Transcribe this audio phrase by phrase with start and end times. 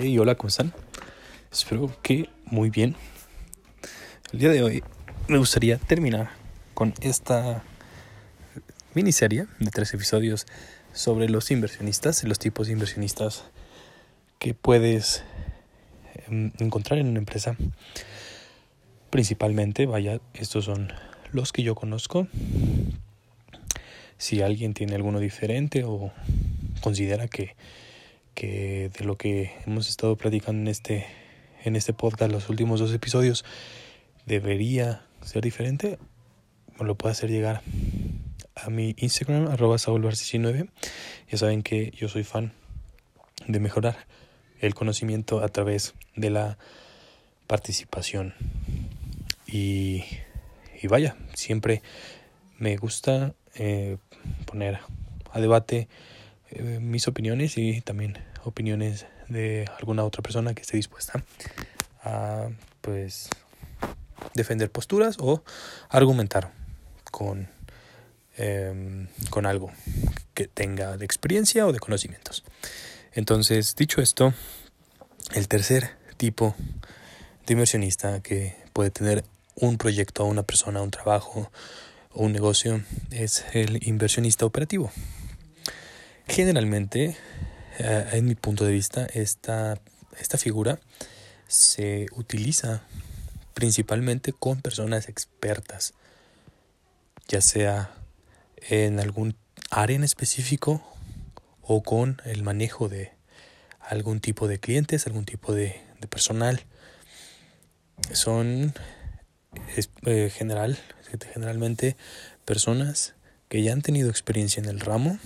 [0.00, 0.72] Hey, hola, ¿cómo están?
[1.50, 2.94] Espero que muy bien.
[4.32, 4.84] El día de hoy
[5.26, 6.30] me gustaría terminar
[6.72, 7.64] con esta
[8.94, 10.46] miniserie de tres episodios
[10.92, 13.42] sobre los inversionistas y los tipos de inversionistas
[14.38, 15.24] que puedes
[16.28, 17.56] em, encontrar en una empresa.
[19.10, 20.92] Principalmente, vaya, estos son
[21.32, 22.28] los que yo conozco.
[24.16, 26.12] Si alguien tiene alguno diferente o
[26.82, 27.56] considera que
[28.38, 31.04] que de lo que hemos estado platicando en este,
[31.64, 33.44] en este podcast, los últimos dos episodios,
[34.26, 35.98] debería ser diferente,
[36.78, 37.62] me lo puede hacer llegar
[38.54, 40.68] a mi Instagram, arroba 9
[41.28, 42.52] Ya saben que yo soy fan
[43.48, 44.06] de mejorar
[44.60, 46.58] el conocimiento a través de la
[47.48, 48.34] participación.
[49.48, 50.04] Y,
[50.80, 51.82] y vaya, siempre
[52.56, 53.96] me gusta eh,
[54.46, 54.78] poner
[55.32, 55.88] a debate
[56.50, 61.22] eh, mis opiniones y también opiniones de alguna otra persona que esté dispuesta
[62.02, 62.48] a
[62.80, 63.28] pues
[64.34, 65.42] defender posturas o
[65.88, 66.52] argumentar
[67.10, 67.48] con,
[68.36, 69.70] em, con algo
[70.34, 72.44] que tenga de experiencia o de conocimientos.
[73.12, 74.34] Entonces, dicho esto,
[75.34, 76.54] el tercer tipo
[77.46, 81.50] de inversionista que puede tener un proyecto, una persona, un trabajo
[82.12, 84.90] o un negocio es el inversionista operativo.
[86.28, 87.16] Generalmente,
[87.78, 89.80] en mi punto de vista, esta,
[90.20, 90.80] esta figura
[91.46, 92.82] se utiliza
[93.54, 95.94] principalmente con personas expertas,
[97.28, 97.94] ya sea
[98.68, 99.36] en algún
[99.70, 100.82] área en específico
[101.62, 103.12] o con el manejo de
[103.80, 106.62] algún tipo de clientes, algún tipo de, personal.
[108.12, 108.74] Son
[110.04, 110.78] eh, general,
[111.32, 111.96] generalmente
[112.44, 113.14] personas
[113.48, 115.18] que ya han tenido experiencia en el ramo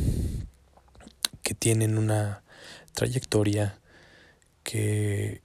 [1.42, 2.42] que tienen una
[2.94, 3.78] trayectoria
[4.62, 5.42] que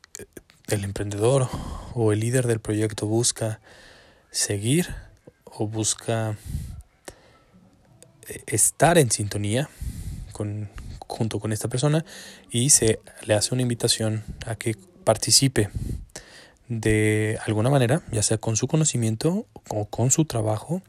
[0.68, 1.50] el emprendedor
[1.94, 3.60] o el líder del proyecto busca
[4.32, 4.94] seguir
[5.46, 6.38] o busca
[8.28, 9.70] eh, estar en sintonía
[10.34, 10.70] con,
[11.08, 12.06] junto con esta persona
[12.52, 15.70] y se le hace una invitación a que participe
[16.68, 20.82] de alguna manera, ya sea con su conocimiento o con su trabajo,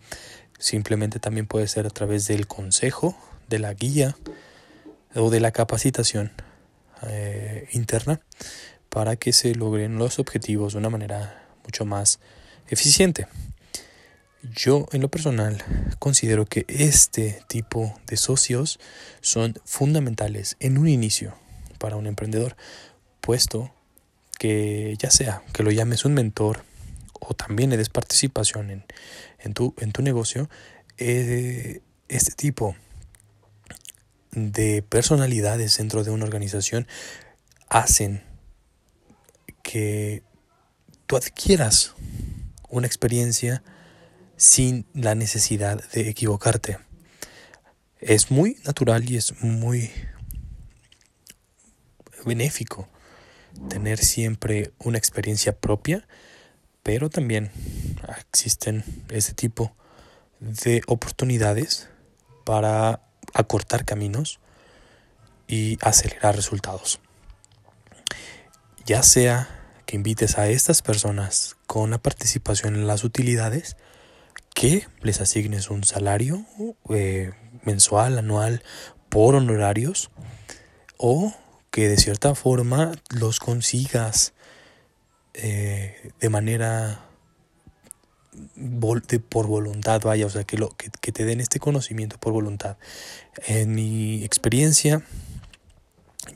[0.58, 3.16] simplemente también puede ser a través del consejo,
[3.48, 4.16] de la guía,
[5.14, 6.32] o de la capacitación
[7.06, 8.20] eh, interna
[8.88, 12.20] para que se logren los objetivos de una manera mucho más
[12.68, 13.26] eficiente.
[14.42, 15.62] Yo en lo personal
[15.98, 18.78] considero que este tipo de socios
[19.20, 21.34] son fundamentales en un inicio
[21.78, 22.56] para un emprendedor,
[23.20, 23.72] puesto
[24.38, 26.62] que ya sea que lo llames un mentor
[27.20, 28.84] o también le des participación en,
[29.40, 30.48] en, tu, en tu negocio,
[30.98, 32.87] eh, este tipo de
[34.88, 36.86] personalidades dentro de una organización
[37.68, 38.22] hacen
[39.62, 40.22] que
[41.06, 41.94] tú adquieras
[42.68, 43.62] una experiencia
[44.36, 46.78] sin la necesidad de equivocarte.
[48.00, 49.90] Es muy natural y es muy
[52.24, 52.88] benéfico
[53.68, 56.06] tener siempre una experiencia propia,
[56.82, 57.50] pero también
[58.20, 59.74] existen ese tipo
[60.40, 61.88] de oportunidades
[62.44, 64.40] para acortar caminos
[65.46, 67.00] y acelerar resultados.
[68.84, 69.48] Ya sea
[69.86, 73.76] que invites a estas personas con la participación en las utilidades,
[74.54, 76.44] que les asignes un salario
[76.90, 78.62] eh, mensual, anual,
[79.08, 80.10] por honorarios,
[80.96, 81.34] o
[81.70, 84.34] que de cierta forma los consigas
[85.34, 87.07] eh, de manera
[89.28, 92.76] por voluntad, vaya, o sea, que, lo, que te den este conocimiento por voluntad.
[93.46, 95.02] En mi experiencia,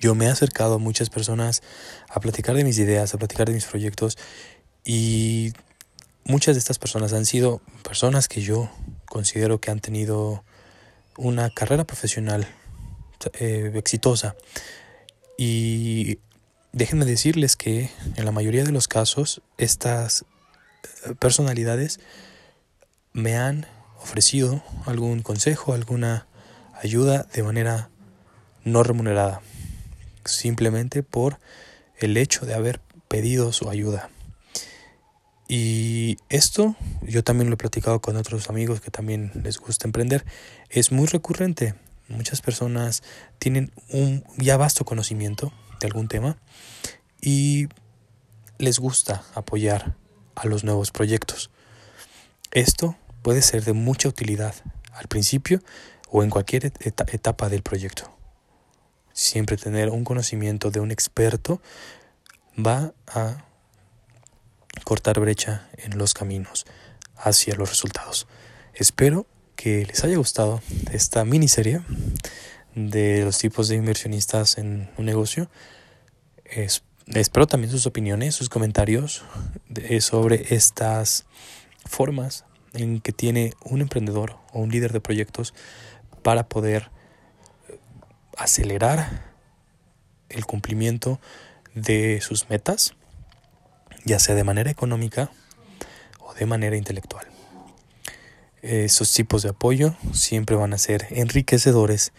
[0.01, 1.63] yo me he acercado a muchas personas
[2.09, 4.19] a platicar de mis ideas, a platicar de mis proyectos
[4.85, 5.53] y
[6.25, 8.71] muchas de estas personas han sido personas que yo
[9.07, 10.45] considero que han tenido
[11.17, 12.47] una carrera profesional
[13.39, 14.35] eh, exitosa
[15.39, 16.19] y
[16.73, 20.25] déjenme decirles que en la mayoría de los casos estas
[21.19, 22.01] personalidades
[23.13, 23.67] me han
[24.01, 26.27] ofrecido algún consejo, alguna
[26.81, 27.91] ayuda de manera
[28.65, 29.41] no remunerada,
[30.25, 31.39] simplemente por
[31.99, 34.11] el hecho de haber pedido su ayuda.
[35.49, 40.25] Y esto, yo también lo he platicado con otros amigos que también les gusta emprender,
[40.71, 41.75] es muy recurrente.
[42.09, 43.03] Muchas personas
[43.39, 46.37] tienen un ya vasto conocimiento de algún tema
[47.21, 47.69] y
[48.59, 49.95] les gusta apoyar
[50.35, 51.51] a los nuevos proyectos.
[52.51, 54.55] Esto puede ser de mucha utilidad
[54.93, 55.61] al principio
[56.11, 58.11] o en cualquier etapa del proyecto.
[59.15, 61.61] siempre tener un conocimiento de un experto
[62.59, 63.45] va a
[64.85, 66.65] cortar brecha en los caminos
[67.17, 68.27] hacia los resultados.
[68.75, 70.63] Espero que les haya gustado
[70.93, 71.83] esta miniserie
[72.75, 75.51] de los tipos de inversionistas en un negocio.
[76.45, 76.92] espero
[77.49, 79.23] también sus opiniones, sus comentarios
[80.01, 81.27] sobre estas
[81.85, 85.53] formas en que tiene un emprendedor o un líder de proyectos
[86.23, 86.91] para poder
[88.37, 89.33] acelerar
[90.31, 91.21] el cumplimiento
[91.75, 92.95] de sus metas,
[94.05, 95.31] ya sea de manera económica
[96.19, 97.27] o de manera intelectual.
[98.63, 102.13] Esos tipos de apoyo siempre van a ser enriquecedores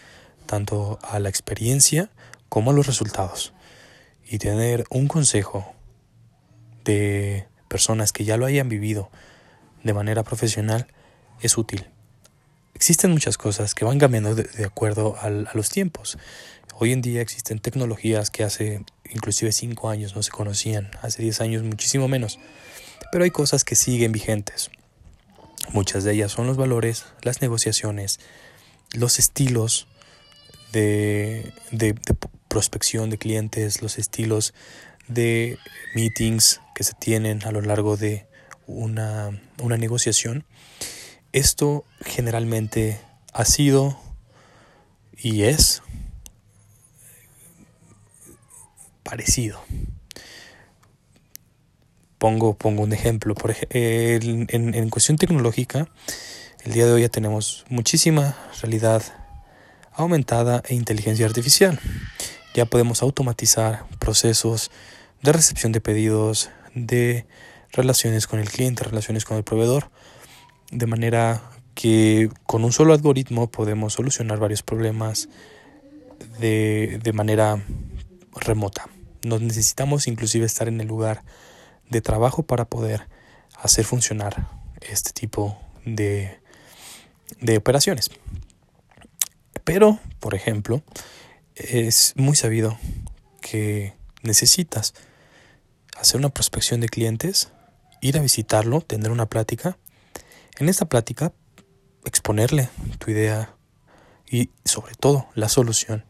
[0.46, 2.10] tanto a la experiencia
[2.50, 3.54] como a los resultados.
[4.26, 5.74] Y tener un consejo
[6.84, 9.10] de personas que ya lo hayan vivido
[9.84, 10.88] de manera profesional
[11.42, 11.88] es útil.
[12.74, 16.18] Existen muchas cosas que van cambiando de, acuerdo a los tiempos.
[16.80, 21.42] Hoy en día existen tecnologías que hace inclusive 5 años no se conocían, hace 10
[21.42, 22.40] años muchísimo menos.
[23.12, 24.72] Pero hay cosas que siguen vigentes.
[25.72, 28.20] Muchas de ellas son los valores, las negociaciones,
[28.92, 29.88] los estilos
[30.72, 32.16] de, de, de
[32.54, 34.54] prospección de clientes, los estilos
[35.08, 35.58] de
[35.96, 38.28] meetings que se tienen a lo largo de
[38.68, 40.46] una, una negociación.
[41.32, 43.00] Esto generalmente
[43.34, 44.00] ha sido
[45.18, 45.82] y es
[49.02, 49.60] parecido.
[52.20, 53.34] Pongo, pongo un ejemplo.
[53.34, 55.90] Por en, en, cuestión tecnológica,
[56.64, 59.02] el día de hoy ya tenemos muchísima realidad
[59.92, 61.80] aumentada e inteligencia artificial.
[62.54, 64.72] Ya podemos automatizar procesos
[65.22, 67.26] de recepción de pedidos, de
[67.72, 69.90] relaciones con el cliente, relaciones con el proveedor,
[70.72, 71.42] de manera
[71.74, 75.30] que con un solo algoritmo podemos solucionar varios problemas
[76.40, 77.64] de, de manera
[78.36, 78.88] remota.
[79.24, 81.24] Nos necesitamos inclusive estar en el lugar
[81.90, 83.08] de trabajo para poder
[83.60, 84.48] hacer funcionar
[84.82, 86.40] este tipo de,
[87.40, 88.12] de operaciones.
[89.64, 90.84] Pero, por ejemplo,
[91.56, 92.78] es muy sabido
[93.42, 94.94] que necesitas
[95.98, 97.52] hacer una prospección de clientes,
[98.02, 99.78] ir a visitarlo, tener una plática.
[100.58, 101.34] En esta plática,
[102.06, 102.70] exponerle
[103.00, 103.56] tu idea
[104.30, 106.06] y sobre todo la solución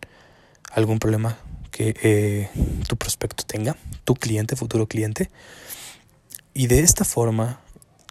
[0.72, 1.38] a algún problema
[1.72, 2.50] que eh,
[2.88, 5.30] tu prospecto tenga, tu cliente, futuro cliente,
[6.54, 7.62] y de esta forma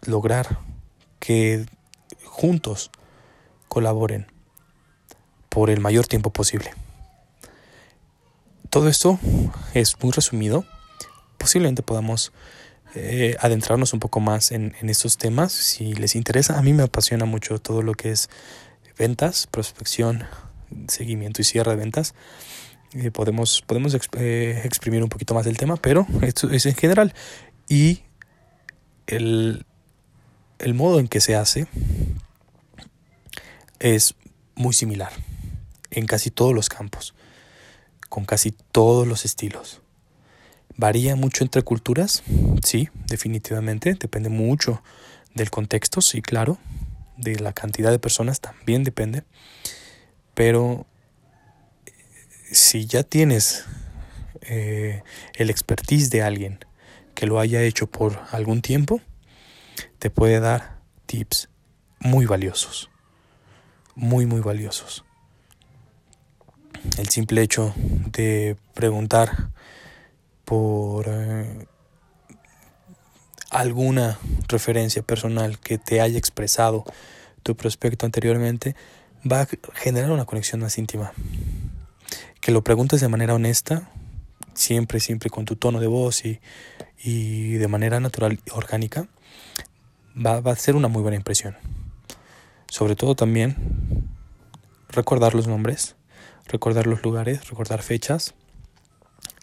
[0.05, 0.59] lograr
[1.21, 1.65] que
[2.25, 2.91] juntos
[3.69, 4.27] colaboren
[5.49, 6.73] por el mayor tiempo posible.
[8.73, 9.21] Todo esto
[9.75, 10.65] es muy resumido.
[11.37, 12.33] Posiblemente podamos
[12.95, 16.59] eh, adentrarnos un poco más en, estos temas si les interesa.
[16.59, 18.31] A mí me apasiona mucho todo lo que es
[18.97, 20.25] ventas, prospección,
[20.89, 22.15] seguimiento y cierre de ventas.
[22.95, 27.13] Eh, podemos, podemos eh, exprimir un poquito más del tema, pero esto es en general.
[27.69, 28.01] Y
[29.07, 29.67] el,
[30.59, 31.67] el modo en que se hace
[33.81, 34.15] es
[34.55, 35.13] muy similar
[35.91, 37.15] en casi todos los campos,
[38.13, 39.81] con casi todos los estilos.
[40.77, 42.23] ¿Varía mucho entre culturas?
[42.63, 43.95] Sí, definitivamente.
[43.95, 44.83] Depende mucho
[45.35, 46.59] del contexto, sí, claro.
[47.17, 49.23] De la cantidad de personas también depende.
[50.35, 50.85] Pero
[52.51, 53.65] si ya tienes
[54.43, 56.59] eh, el expertise de alguien
[57.15, 59.01] que lo haya hecho por algún tiempo,
[59.99, 61.49] te puede dar tips
[61.99, 62.91] muy valiosos,
[63.95, 65.03] muy, muy valiosos.
[66.99, 67.75] El simple hecho
[68.11, 69.51] de preguntar
[70.45, 71.67] por eh,
[73.51, 76.85] alguna referencia personal que te haya expresado
[77.43, 78.75] tu prospecto anteriormente
[79.31, 81.13] va a generar una conexión más íntima
[82.43, 83.89] que lo preguntes de manera honesta,
[84.53, 86.41] siempre, siempre con tu tono de voz y,
[87.03, 89.07] y de manera natural y orgánica,
[90.15, 91.57] va, va a ser una muy buena impresión.
[92.69, 94.09] Sobre todo también
[94.89, 95.95] recordar los nombres,
[96.53, 98.35] recordar los lugares, recordar fechas,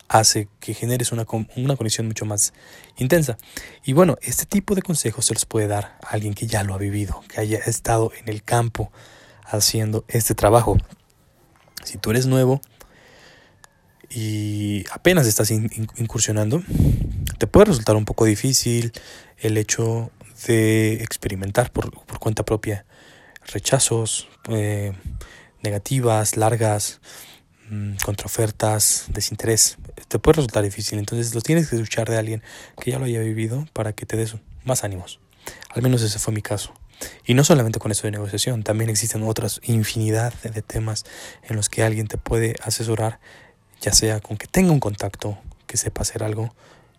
[0.07, 1.25] hace que generes una,
[1.55, 2.53] una, conexión mucho más
[2.97, 3.37] intensa.
[3.83, 6.73] Y bueno, este tipo de consejos se los puede dar a alguien que ya lo
[6.73, 8.91] ha vivido, que haya estado en el campo
[9.45, 10.77] haciendo este trabajo.
[11.83, 12.61] Si tú eres nuevo,
[14.09, 16.63] y apenas estás incursionando,
[17.37, 18.91] te puede resultar un poco difícil
[19.37, 20.11] el hecho
[20.47, 22.85] de experimentar por, cuenta propia
[23.45, 24.93] rechazos, eh,
[25.61, 27.01] negativas, largas,
[27.69, 29.77] mm, contraofertas, desinterés.
[30.07, 32.43] Te puede resultar difícil, entonces lo tienes que escuchar de alguien
[32.79, 35.19] que ya lo haya vivido para que te des más ánimos.
[35.69, 36.73] Al menos ese fue mi caso.
[37.25, 41.05] Y no solamente con eso de negociación, también existen otras infinidad de temas
[41.43, 43.19] en los que alguien te puede asesorar,
[43.79, 46.53] ya sea con que tenga un contacto, que sepa hacer algo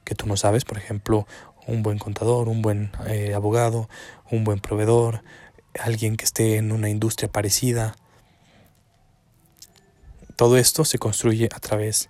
[0.05, 1.27] que tú no sabes, por ejemplo,
[1.67, 3.89] un buen contador, un buen eh, abogado,
[4.31, 5.23] un buen proveedor,
[5.79, 7.95] alguien que esté en una industria parecida.
[10.41, 12.09] Todo esto se construye a través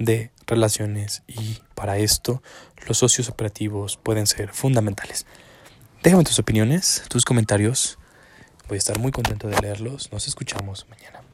[0.00, 2.42] de relaciones y para esto
[2.88, 5.26] los socios operativos pueden ser fundamentales.
[6.02, 7.96] Déjame tus opiniones, tus comentarios.
[8.66, 10.10] Voy a estar muy contento de leerlos.
[10.10, 11.27] Nos escuchamos mañana.